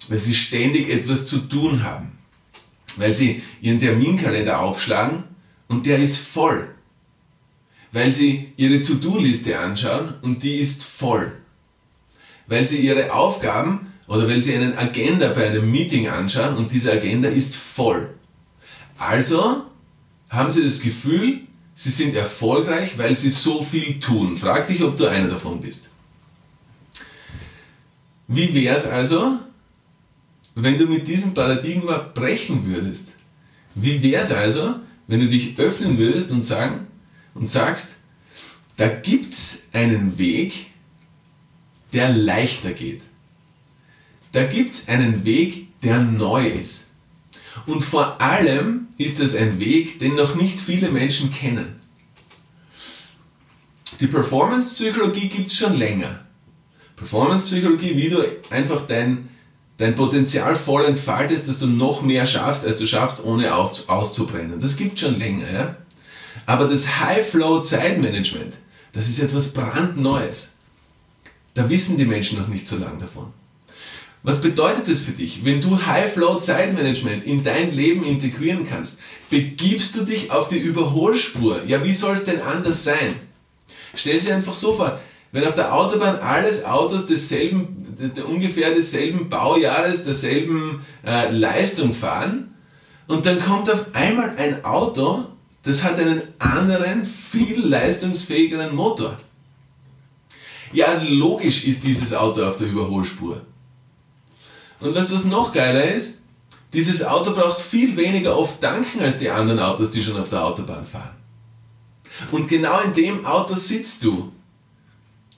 weil 0.08 0.20
sie 0.20 0.36
ständig 0.36 0.89
etwas 0.89 1.25
zu 1.25 1.39
tun 1.39 1.84
haben, 1.84 2.12
weil 2.96 3.13
sie 3.13 3.44
ihren 3.62 3.80
Terminkalender 3.80 4.60
aufschlagen 4.60 5.24
und 5.68 5.86
der 5.86 6.00
ist 6.00 6.18
voll, 6.18 6.70
weil 7.92 8.12
sie 8.12 8.51
ihre 8.58 8.82
To-Do-Liste 8.82 9.60
anschauen 9.60 10.15
und 10.22 10.42
die 10.44 10.58
ist 10.58 10.84
voll, 10.84 11.32
weil 12.48 12.66
sie 12.66 12.80
ihre 12.80 13.14
Aufgaben 13.14 13.94
oder 14.08 14.28
weil 14.30 14.42
sie 14.42 14.56
einen 14.56 14.78
Agenda 14.78 15.30
bei 15.30 15.48
einem 15.48 15.70
Meeting 15.70 16.08
anschauen 16.08 16.56
und 16.56 16.72
diese 16.72 16.92
Agenda 16.92 17.30
ist 17.30 17.56
voll. 17.56 18.10
Also 18.98 19.66
haben 20.30 20.50
sie 20.50 20.64
das 20.64 20.82
Gefühl, 20.82 21.42
sie 21.74 21.90
sind 21.90 22.16
erfolgreich, 22.16 22.98
weil 22.98 23.16
sie 23.16 23.30
so 23.30 23.64
viel 23.64 24.00
tun. 24.00 24.38
Frag 24.38 24.68
dich, 24.68 24.84
ob 24.84 24.98
du 24.98 25.08
einer 25.08 25.28
davon 25.28 25.62
bist. 25.62 25.90
Wie 28.28 28.54
wäre 28.54 28.75
es 28.75 28.88
also, 28.88 29.40
wenn 30.56 30.78
du 30.78 30.88
mit 30.88 31.08
diesem 31.08 31.34
Paradigma 31.34 31.98
brechen 31.98 32.66
würdest? 32.66 33.10
Wie 33.75 34.02
wäre 34.02 34.24
es 34.24 34.32
also, 34.32 34.75
wenn 35.08 35.20
du 35.20 35.28
dich 35.28 35.60
öffnen 35.60 35.98
würdest 35.98 36.32
und, 36.32 36.44
sagen, 36.44 36.88
und 37.34 37.50
sagst, 37.50 37.96
da 38.78 38.88
gibt 38.88 39.34
es 39.34 39.64
einen 39.74 40.18
Weg, 40.18 40.68
der 41.96 42.10
leichter 42.10 42.74
geht. 42.74 43.04
Da 44.34 44.44
gibt 44.44 44.75
es 44.75 44.90
einen 44.90 45.24
Weg, 45.24 45.80
der 45.82 46.00
neu 46.00 46.46
ist. 46.46 46.88
Und 47.66 47.84
vor 47.84 48.22
allem 48.22 48.88
ist 48.98 49.20
es 49.22 49.34
ein 49.36 49.60
Weg, 49.60 50.00
den 50.00 50.16
noch 50.16 50.36
nicht 50.36 50.60
viele 50.60 50.92
Menschen 50.92 51.32
kennen. 51.32 51.80
Die 54.02 54.08
Performance-Psychologie 54.08 55.30
gibt 55.30 55.52
es 55.52 55.58
schon 55.58 55.78
länger. 55.78 56.25
Performance-Psychologie, 56.98 57.96
wie 57.96 58.10
du 58.10 58.25
einfach 58.50 58.86
dein, 58.88 59.30
dein 59.78 59.96
Potenzial 59.96 60.56
voll 60.56 60.84
entfaltest, 60.84 61.48
dass 61.48 61.60
du 61.60 61.68
noch 61.68 62.02
mehr 62.02 62.25
schaffst, 62.25 62.66
als 62.66 62.75
du 62.75 62.88
schaffst, 62.88 63.24
ohne 63.24 63.56
auszubrennen. 63.56 64.60
Das 64.60 64.75
gibt 64.75 64.96
es 64.96 65.00
schon 65.00 65.18
länger. 65.18 65.50
Ja? 65.50 65.78
Aber 66.46 66.66
das 66.66 67.00
High-Flow-Zeitmanagement, 67.00 68.54
das 68.92 69.08
ist 69.08 69.20
etwas 69.20 69.54
brandneues. 69.54 70.55
Da 71.56 71.68
wissen 71.70 71.98
die 71.98 72.06
Menschen 72.06 72.38
noch 72.38 72.48
nicht 72.48 72.68
so 72.68 72.78
lange 72.78 73.00
davon. 73.00 73.34
Was 74.22 74.42
bedeutet 74.42 74.90
das 74.90 75.02
für 75.02 75.12
dich? 75.12 75.46
Wenn 75.46 75.62
du 75.62 75.86
High-Flow-Zeitmanagement 75.86 77.26
in 77.26 77.44
dein 77.44 77.72
Leben 77.72 78.04
integrieren 78.04 78.66
kannst, 78.66 79.00
begibst 79.30 79.96
du 79.96 80.04
dich 80.04 80.32
auf 80.32 80.50
die 80.50 80.58
Überholspur. 80.58 81.64
Ja, 81.66 81.84
wie 81.84 81.94
soll 81.94 82.14
es 82.14 82.26
denn 82.26 82.42
anders 82.42 82.84
sein? 82.84 83.14
Stell 83.94 84.18
dir 84.18 84.36
einfach 84.36 84.56
so 84.56 84.74
vor, 84.74 85.00
wenn 85.32 85.46
auf 85.46 85.56
der 85.56 85.74
Autobahn 85.74 86.18
alles 86.20 86.66
Autos 86.66 87.06
desselben, 87.06 87.96
ungefähr 88.28 88.74
desselben 88.74 89.30
Baujahres, 89.30 90.06
derselben 90.06 90.86
äh, 91.06 91.30
Leistung 91.32 91.94
fahren 91.94 92.56
und 93.08 93.26
dann 93.26 93.40
kommt 93.40 93.72
auf 93.72 93.94
einmal 93.94 94.34
ein 94.38 94.66
Auto, 94.66 95.26
das 95.64 95.84
hat 95.84 96.00
einen 96.00 96.22
anderen, 96.40 97.04
viel 97.04 97.60
leistungsfähigeren 97.60 98.76
Motor. 98.76 99.18
Ja, 100.74 101.02
logisch 101.08 101.66
ist 101.66 101.84
dieses 101.84 102.14
Auto 102.14 102.44
auf 102.44 102.58
der 102.58 102.68
Überholspur. 102.68 103.42
Und 104.80 104.96
weißt 104.96 105.10
du, 105.10 105.16
was 105.16 105.26
noch 105.26 105.54
geiler 105.54 105.92
ist? 105.94 106.20
Dieses 106.74 107.06
Auto 107.06 107.34
braucht 107.34 107.60
viel 107.60 107.96
weniger 107.96 108.38
oft 108.38 108.60
tanken 108.60 109.00
als 109.00 109.18
die 109.18 109.30
anderen 109.30 109.60
Autos, 109.60 109.92
die 109.92 110.04
schon 110.04 110.20
auf 110.20 110.30
der 110.30 110.44
Autobahn 110.44 110.86
fahren. 110.86 111.16
Und 112.32 112.48
genau 112.48 112.82
in 112.82 112.94
dem 112.94 113.26
Auto 113.26 113.56
sitzt 113.56 114.04
du, 114.04 114.32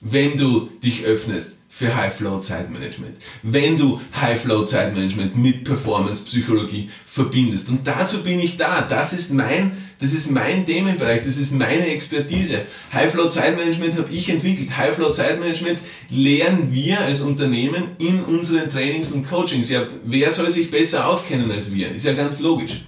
wenn 0.00 0.36
du 0.36 0.68
dich 0.82 1.04
öffnest 1.04 1.54
für 1.68 1.94
High-Flow-Zeitmanagement. 1.94 3.16
Wenn 3.42 3.76
du 3.76 4.00
High-Flow-Zeitmanagement 4.20 5.36
mit 5.36 5.64
Performance-Psychologie 5.64 6.90
verbindest. 7.04 7.68
Und 7.68 7.86
dazu 7.86 8.22
bin 8.22 8.40
ich 8.40 8.56
da. 8.56 8.82
Das 8.82 9.12
ist 9.12 9.32
mein, 9.32 9.76
das 10.00 10.12
ist 10.12 10.30
mein 10.30 10.64
Themenbereich, 10.64 11.24
das 11.24 11.38
ist 11.38 11.52
meine 11.52 11.88
Expertise. 11.88 12.62
High-Flow-Zeitmanagement 12.92 13.96
habe 13.96 14.12
ich 14.12 14.28
entwickelt. 14.28 14.76
High-Flow-Zeitmanagement 14.76 15.78
lernen 16.10 16.72
wir 16.72 17.00
als 17.00 17.20
Unternehmen 17.20 17.90
in 17.98 18.22
unseren 18.22 18.70
Trainings 18.70 19.10
und 19.10 19.28
Coachings. 19.28 19.70
Ja, 19.70 19.86
wer 20.04 20.30
soll 20.30 20.50
sich 20.50 20.70
besser 20.70 21.08
auskennen 21.08 21.50
als 21.50 21.74
wir? 21.74 21.90
Ist 21.90 22.04
ja 22.04 22.12
ganz 22.12 22.38
logisch. 22.38 22.84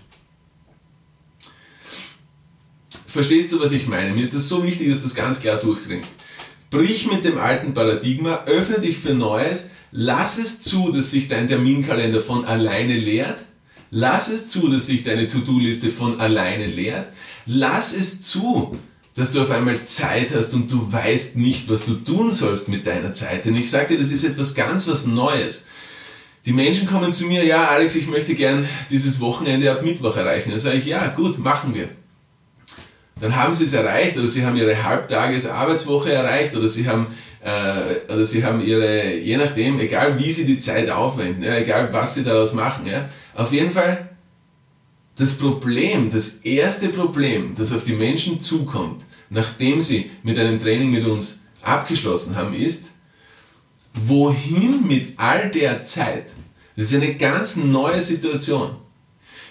Verstehst 3.07 3.51
du, 3.51 3.61
was 3.61 3.73
ich 3.73 3.89
meine? 3.89 4.13
Mir 4.13 4.23
ist 4.23 4.35
das 4.35 4.49
so 4.49 4.63
wichtig, 4.63 4.89
dass 4.89 5.03
das 5.03 5.17
ganz 5.17 5.41
klar 5.41 5.57
durchklingt. 5.57 6.07
Brich 6.71 7.11
mit 7.11 7.25
dem 7.25 7.39
alten 7.39 7.75
Paradigma, 7.75 8.45
öffne 8.47 8.79
dich 8.79 8.99
für 8.99 9.15
Neues, 9.15 9.71
lass 9.91 10.39
es 10.39 10.63
zu, 10.63 10.93
dass 10.93 11.11
sich 11.11 11.27
dein 11.27 11.49
Terminkalender 11.49 12.21
von 12.21 12.45
alleine 12.45 12.95
leert, 12.95 13.39
lass 13.91 14.29
es 14.29 14.49
zu, 14.49 14.69
dass 14.69 14.87
sich 14.87 15.05
deine 15.05 15.27
To-Do-Liste 15.27 15.91
von 15.91 16.21
alleine 16.21 16.67
leert, 16.67 17.09
lass 17.47 17.95
es 17.95 18.23
zu, 18.23 18.79
dass 19.15 19.33
du 19.33 19.43
auf 19.43 19.51
einmal 19.51 19.85
Zeit 19.85 20.29
hast 20.35 20.55
und 20.55 20.71
du 20.71 20.93
weißt 20.93 21.37
nicht, 21.37 21.69
was 21.69 21.85
du 21.85 21.95
tun 21.95 22.31
sollst 22.31 22.69
mit 22.69 22.87
deiner 22.87 23.13
Zeit. 23.13 23.45
Denn 23.45 23.57
ich 23.57 23.71
dir, 23.71 23.99
das 23.99 24.11
ist 24.11 24.25
etwas 24.25 24.55
ganz 24.55 24.89
was 24.89 25.07
Neues. 25.07 25.67
Die 26.47 26.53
Menschen 26.53 26.89
kommen 26.89 27.13
zu 27.13 27.27
mir, 27.27 27.45
ja 27.45 27.69
Alex, 27.69 27.97
ich 27.97 28.09
möchte 28.09 28.35
gern 28.35 28.67
dieses 28.89 29.21
Wochenende 29.21 29.71
ab 29.71 29.83
Mittwoch 29.83 30.17
erreichen. 30.17 30.51
Dann 30.51 30.61
sage 30.61 30.79
ich, 30.79 30.87
ja 30.87 31.09
gut, 31.09 31.39
machen 31.39 31.75
wir 31.75 31.89
dann 33.21 33.37
haben 33.37 33.53
sie 33.53 33.65
es 33.65 33.73
erreicht 33.73 34.17
oder 34.17 34.29
sie 34.29 34.45
haben 34.45 34.57
ihre 34.57 34.83
Halbtagesarbeitswoche 34.83 36.13
erreicht 36.13 36.57
oder 36.57 36.69
sie 36.69 36.89
haben, 36.89 37.07
äh, 37.45 38.13
oder 38.13 38.25
sie 38.25 38.45
haben 38.45 38.61
ihre, 38.65 39.15
je 39.15 39.37
nachdem, 39.37 39.79
egal 39.79 40.19
wie 40.19 40.33
sie 40.33 40.47
die 40.47 40.59
Zeit 40.59 40.91
aufwenden, 40.91 41.45
ja, 41.45 41.57
egal 41.57 41.91
was 41.93 42.15
sie 42.15 42.25
daraus 42.25 42.55
machen, 42.55 42.87
ja, 42.87 43.09
auf 43.35 43.53
jeden 43.53 43.71
Fall 43.71 44.11
das 45.17 45.35
Problem, 45.35 46.11
das 46.11 46.37
erste 46.37 46.89
Problem, 46.89 47.55
das 47.57 47.73
auf 47.73 47.85
die 47.85 47.93
Menschen 47.93 48.43
zukommt, 48.43 49.05
nachdem 49.29 49.81
sie 49.81 50.11
mit 50.23 50.39
einem 50.39 50.59
Training 50.59 50.91
mit 50.91 51.05
uns 51.05 51.47
abgeschlossen 51.63 52.37
haben, 52.37 52.55
ist, 52.55 52.87
wohin 53.93 54.87
mit 54.87 55.19
all 55.19 55.51
der 55.51 55.85
Zeit? 55.85 56.33
Das 56.77 56.91
ist 56.91 56.95
eine 56.95 57.17
ganz 57.17 57.57
neue 57.57 58.01
Situation. 58.01 58.77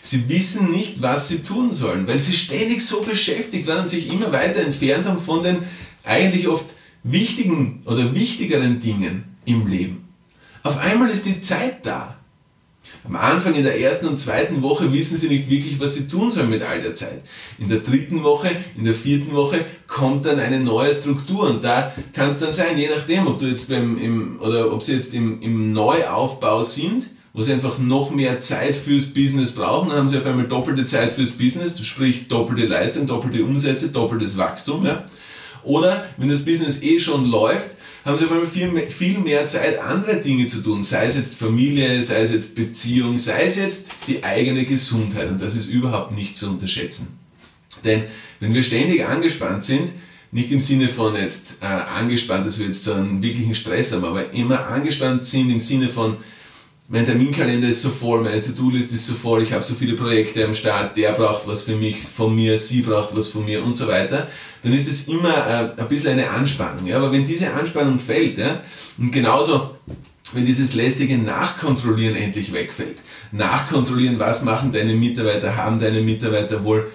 Sie 0.02 0.30
wissen 0.30 0.72
nicht, 0.72 1.02
was 1.02 1.28
sie 1.28 1.44
tun 1.44 1.74
sollen, 1.74 2.08
weil 2.08 2.20
sie 2.20 2.34
ständig 2.34 2.84
so 2.84 3.02
beschäftigt 3.02 3.68
waren 3.68 3.82
und 3.82 3.90
sich 3.90 4.12
immer 4.12 4.32
weiter 4.32 4.62
entfernt 4.62 5.06
haben 5.06 5.20
von 5.20 5.44
den 5.44 5.64
eigentlich 6.04 6.48
oft 6.48 6.66
wichtigen 7.04 7.84
oder 7.86 8.16
wichtigeren 8.16 8.80
Dingen 8.80 9.36
im 9.46 9.68
Leben. 9.68 10.08
Auf 10.64 10.78
einmal 10.78 11.10
ist 11.10 11.26
die 11.26 11.42
Zeit 11.42 11.86
da. 11.86 12.19
Am 13.06 13.16
Anfang 13.16 13.56
in 13.56 13.64
der 13.64 13.80
ersten 13.80 14.08
und 14.08 14.20
zweiten 14.20 14.62
Woche 14.62 14.92
wissen 14.94 15.18
sie 15.18 15.30
nicht 15.30 15.50
wirklich, 15.50 15.80
was 15.80 15.96
sie 15.96 16.08
tun 16.08 16.32
sollen 16.32 16.50
mit 16.50 16.62
all 16.62 16.82
der 16.82 16.96
Zeit. 16.96 17.22
In 17.58 17.70
der 17.70 17.80
dritten 17.80 18.24
Woche, 18.24 18.50
in 18.78 18.84
der 18.84 18.94
vierten 18.94 19.34
Woche 19.34 19.64
kommt 19.88 20.26
dann 20.26 20.40
eine 20.40 20.60
neue 20.60 20.94
Struktur 20.94 21.50
und 21.50 21.64
da 21.64 21.94
kann 22.14 22.30
es 22.30 22.40
dann 22.40 22.54
sein, 22.54 22.78
je 22.78 22.90
nachdem, 22.90 23.28
ob 23.28 23.40
du 23.40 23.46
jetzt 23.46 23.70
beim, 23.70 23.98
im, 23.98 24.40
oder 24.42 24.72
ob 24.72 24.84
sie 24.84 24.94
jetzt 24.94 25.14
im, 25.14 25.42
im 25.42 25.72
Neuaufbau 25.72 26.62
sind, 26.62 27.06
wo 27.34 27.42
sie 27.42 27.54
einfach 27.54 27.78
noch 27.80 28.12
mehr 28.12 28.42
Zeit 28.42 28.76
fürs 28.76 29.14
Business 29.14 29.54
brauchen, 29.54 29.90
dann 29.90 30.00
haben 30.00 30.08
sie 30.08 30.18
auf 30.18 30.26
einmal 30.26 30.48
doppelte 30.48 30.86
Zeit 30.86 31.12
fürs 31.12 31.32
Business, 31.32 31.80
sprich 31.86 32.28
doppelte 32.28 32.66
Leistung, 32.66 33.08
doppelte 33.08 33.44
Umsätze, 33.44 33.90
doppeltes 33.90 34.38
Wachstum. 34.38 34.86
Ja. 34.86 35.06
Oder 35.64 36.06
wenn 36.18 36.30
das 36.30 36.46
Business 36.46 36.82
eh 36.82 37.00
schon 37.00 37.26
läuft, 37.26 37.72
haben 38.06 38.18
sie 38.18 38.26
auf 38.26 38.32
einmal 38.32 38.48
viel 38.48 38.72
mehr, 38.72 38.88
viel 38.88 39.20
mehr 39.20 39.48
Zeit, 39.48 39.80
andere 39.80 40.18
Dinge 40.22 40.48
zu 40.48 40.62
tun, 40.62 40.84
sei 40.84 41.06
es 41.06 41.16
jetzt 41.16 41.36
Familie, 41.36 42.02
sei 42.02 42.22
es 42.22 42.32
jetzt 42.32 42.56
Beziehung, 42.56 43.18
sei 43.18 43.46
es 43.46 43.58
jetzt 43.58 43.88
die 44.08 44.24
eigene 44.24 44.66
Gesundheit. 44.66 45.30
Und 45.30 45.42
das 45.42 45.56
ist 45.56 45.68
überhaupt 45.68 46.14
nicht 46.14 46.38
zu 46.38 46.50
unterschätzen. 46.50 47.20
Denn 47.84 48.04
wenn 48.40 48.54
wir 48.54 48.64
ständig 48.64 49.06
angespannt 49.06 49.66
sind, 49.66 49.92
nicht 50.32 50.52
im 50.52 50.60
Sinne 50.60 50.88
von 50.88 51.16
jetzt 51.16 51.56
äh, 51.62 51.66
angespannt, 51.66 52.46
dass 52.46 52.60
wir 52.60 52.68
jetzt 52.68 52.84
so 52.84 52.94
einen 52.94 53.22
wirklichen 53.22 53.56
Stress 53.56 53.92
haben, 53.92 54.06
aber 54.06 54.32
immer 54.34 54.68
angespannt 54.68 55.26
sind 55.26 55.50
im 55.50 55.60
Sinne 55.60 55.90
von, 55.90 56.18
mein 56.92 57.06
Terminkalender 57.06 57.68
ist 57.68 57.84
so 57.84 57.90
voll, 57.90 58.24
meine 58.24 58.42
To-Do-List 58.42 58.92
ist 58.94 59.06
so 59.06 59.14
voll, 59.14 59.44
ich 59.44 59.54
habe 59.54 59.62
so 59.62 59.76
viele 59.76 59.94
Projekte 59.94 60.44
am 60.44 60.56
Start, 60.56 60.98
der 60.98 61.12
braucht 61.12 61.48
was 61.48 61.62
für 61.62 61.76
mich, 61.76 62.02
von 62.02 62.36
mir, 62.36 62.58
sie 62.58 62.82
braucht 62.82 63.16
was 63.16 63.28
von 63.28 63.46
mir 63.46 63.64
und 63.64 63.78
so 63.78 63.88
weiter, 63.88 64.28
dann 64.64 64.74
ist 64.74 64.90
es 64.90 65.08
immer 65.08 65.48
äh, 65.78 65.80
ein 65.80 65.88
bisschen 65.88 66.14
eine 66.14 66.30
Anspannung. 66.32 66.88
Ja? 66.88 66.98
Aber 66.98 67.12
wenn 67.12 67.28
diese 67.28 67.54
Anspannung 67.54 68.00
fällt, 68.00 68.40
ja, 68.40 68.64
und 68.98 69.12
genauso 69.12 69.76
wenn 70.34 70.46
dieses 70.46 70.74
lästige 70.74 71.18
Nachkontrollieren 71.18 72.16
endlich 72.16 72.52
wegfällt, 72.54 72.98
nachkontrollieren, 73.32 74.18
was 74.20 74.44
machen 74.44 74.72
deine 74.72 74.94
Mitarbeiter, 74.94 75.56
haben 75.56 75.80
deine 75.80 76.02
Mitarbeiter 76.02 76.64
wohl 76.64 76.92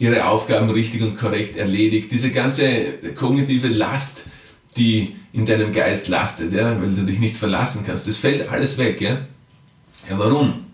ihre 0.00 0.26
Aufgaben 0.26 0.70
richtig 0.70 1.02
und 1.02 1.16
korrekt 1.16 1.56
erledigt, 1.56 2.10
diese 2.10 2.30
ganze 2.30 2.64
kognitive 3.14 3.68
Last, 3.68 4.24
die 4.76 5.16
in 5.32 5.46
deinem 5.46 5.72
Geist 5.72 6.08
lastet, 6.08 6.52
ja, 6.52 6.80
weil 6.80 6.92
du 6.92 7.02
dich 7.02 7.18
nicht 7.18 7.36
verlassen 7.36 7.84
kannst. 7.86 8.06
Das 8.08 8.16
fällt 8.16 8.48
alles 8.48 8.78
weg. 8.78 9.00
Ja? 9.00 9.18
ja, 10.08 10.18
warum? 10.18 10.64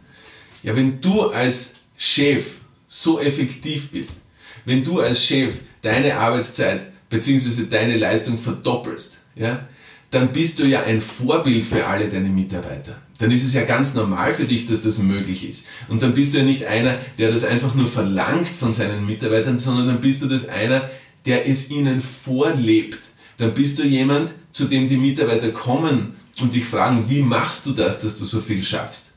Ja, 0.63 0.75
wenn 0.77 1.01
du 1.01 1.31
als 1.31 1.77
Chef 1.97 2.57
so 2.89 3.21
effektiv 3.21 3.91
bist, 3.91 4.21
wenn 4.65 4.83
du 4.83 5.01
als 5.01 5.25
Chef 5.25 5.55
deine 5.83 6.17
Arbeitszeit 6.17 6.81
bzw. 7.09 7.67
deine 7.71 7.97
Leistung 7.97 8.39
verdoppelst, 8.39 9.19
ja, 9.35 9.67
dann 10.11 10.33
bist 10.33 10.59
du 10.59 10.65
ja 10.65 10.83
ein 10.85 11.01
Vorbild 11.01 11.67
für 11.67 11.87
alle 11.87 12.09
deine 12.09 12.29
Mitarbeiter. 12.29 13.03
Dann 13.19 13.31
ist 13.31 13.45
es 13.45 13.55
ja 13.55 13.65
ganz 13.65 13.95
normal 13.95 14.33
für 14.33 14.45
dich, 14.45 14.67
dass 14.67 14.83
das 14.83 14.99
möglich 14.99 15.49
ist. 15.49 15.67
Und 15.89 16.03
dann 16.03 16.15
bist 16.15 16.35
du 16.35 16.39
ja 16.39 16.45
nicht 16.45 16.67
einer, 16.67 16.99
der 17.19 17.31
das 17.31 17.45
einfach 17.45 17.75
nur 17.75 17.89
verlangt 17.89 18.49
von 18.49 18.73
seinen 18.73 19.07
Mitarbeitern, 19.07 19.59
sondern 19.59 19.87
dann 19.87 20.01
bist 20.01 20.23
du 20.23 20.27
das 20.27 20.49
einer, 20.49 20.89
der 21.25 21.49
es 21.49 21.71
ihnen 21.71 22.01
vorlebt 22.01 22.99
dann 23.37 23.55
bist 23.55 23.79
du 23.79 23.85
jemand, 23.85 24.31
zu 24.53 24.65
dem 24.65 24.89
die 24.89 24.97
Mitarbeiter 24.97 25.51
kommen 25.51 26.15
und 26.41 26.55
dich 26.55 26.65
fragen, 26.65 27.09
wie 27.09 27.23
machst 27.23 27.67
du 27.67 27.73
das, 27.73 28.01
dass 28.01 28.17
du 28.17 28.25
so 28.25 28.41
viel 28.41 28.63
schaffst? 28.63 29.13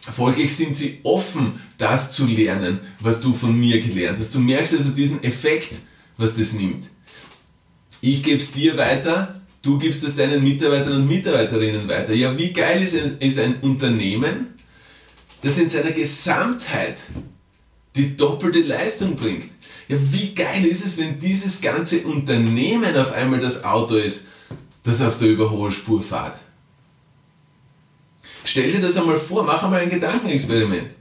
Folglich 0.00 0.54
sind 0.56 0.76
sie 0.76 0.98
offen, 1.04 1.60
das 1.78 2.10
zu 2.10 2.26
lernen, 2.26 2.80
was 2.98 3.20
du 3.20 3.32
von 3.32 3.58
mir 3.58 3.80
gelernt 3.80 4.18
hast. 4.18 4.34
Du 4.34 4.40
merkst 4.40 4.74
also 4.74 4.90
diesen 4.90 5.22
Effekt, 5.22 5.72
was 6.16 6.34
das 6.34 6.52
nimmt. 6.54 6.86
Ich 8.00 8.22
gebe 8.22 8.38
es 8.38 8.50
dir 8.50 8.76
weiter, 8.76 9.40
du 9.62 9.78
gibst 9.78 10.02
es 10.02 10.16
deinen 10.16 10.42
Mitarbeitern 10.42 10.94
und 10.94 11.08
Mitarbeiterinnen 11.08 11.88
weiter. 11.88 12.14
Ja, 12.14 12.36
wie 12.36 12.52
geil 12.52 12.82
ist 12.82 12.96
ein, 12.96 13.18
ist 13.20 13.38
ein 13.38 13.60
Unternehmen, 13.60 14.48
das 15.42 15.58
in 15.58 15.68
seiner 15.68 15.92
Gesamtheit 15.92 16.98
die 17.94 18.16
doppelte 18.16 18.62
Leistung 18.62 19.14
bringt. 19.14 19.50
Ja, 19.92 19.98
wie 20.10 20.34
geil 20.34 20.64
ist 20.64 20.86
es, 20.86 20.96
wenn 20.96 21.18
dieses 21.18 21.60
ganze 21.60 22.00
Unternehmen 22.04 22.96
auf 22.96 23.12
einmal 23.12 23.40
das 23.40 23.62
Auto 23.62 23.96
ist, 23.96 24.28
das 24.84 25.02
auf 25.02 25.18
der 25.18 25.28
Überholspur 25.28 26.02
fährt? 26.02 26.32
Stell 28.42 28.72
dir 28.72 28.80
das 28.80 28.96
einmal 28.96 29.18
vor, 29.18 29.44
mach 29.44 29.62
einmal 29.62 29.80
ein 29.80 29.90
Gedankenexperiment. 29.90 30.92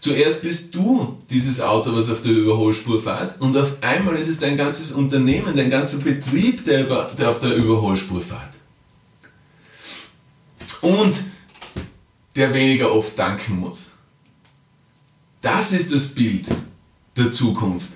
Zuerst 0.00 0.40
bist 0.40 0.74
du 0.74 1.18
dieses 1.28 1.60
Auto, 1.60 1.94
was 1.94 2.08
auf 2.08 2.22
der 2.22 2.32
Überholspur 2.32 3.02
fährt, 3.02 3.38
und 3.38 3.54
auf 3.54 3.76
einmal 3.82 4.16
ist 4.16 4.28
es 4.28 4.40
dein 4.40 4.56
ganzes 4.56 4.92
Unternehmen, 4.92 5.54
dein 5.54 5.68
ganzer 5.68 5.98
Betrieb, 5.98 6.64
der, 6.64 6.84
der 6.84 7.28
auf 7.28 7.38
der 7.38 7.54
Überholspur 7.54 8.22
fährt. 8.22 8.54
Und 10.80 11.14
der 12.34 12.54
weniger 12.54 12.94
oft 12.94 13.18
danken 13.18 13.60
muss. 13.60 13.90
Das 15.42 15.72
ist 15.72 15.92
das 15.94 16.14
Bild 16.14 16.46
der 17.14 17.30
Zukunft 17.30 17.90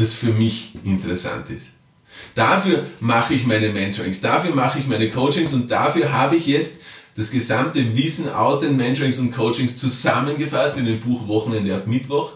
das 0.00 0.14
für 0.14 0.32
mich 0.32 0.72
interessant 0.82 1.50
ist. 1.50 1.72
Dafür 2.34 2.86
mache 3.00 3.34
ich 3.34 3.46
meine 3.46 3.68
Mentorings, 3.68 4.20
dafür 4.20 4.54
mache 4.54 4.78
ich 4.78 4.86
meine 4.86 5.10
Coachings 5.10 5.52
und 5.52 5.70
dafür 5.70 6.12
habe 6.12 6.36
ich 6.36 6.46
jetzt 6.46 6.80
das 7.16 7.30
gesamte 7.30 7.96
Wissen 7.96 8.30
aus 8.30 8.60
den 8.60 8.76
Mentorings 8.76 9.18
und 9.18 9.30
Coachings 9.32 9.76
zusammengefasst 9.76 10.78
in 10.78 10.86
dem 10.86 11.00
Buch 11.00 11.28
Wochenende 11.28 11.76
ab 11.76 11.86
Mittwoch, 11.86 12.32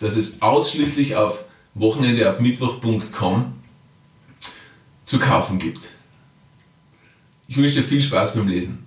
das 0.00 0.16
es 0.16 0.40
ausschließlich 0.40 1.16
auf 1.16 1.44
wochenendeabmittwoch.com 1.74 3.52
zu 5.04 5.18
kaufen 5.18 5.58
gibt. 5.58 5.90
Ich 7.46 7.58
wünsche 7.58 7.76
dir 7.76 7.82
viel 7.82 8.02
Spaß 8.02 8.34
beim 8.34 8.48
Lesen. 8.48 8.86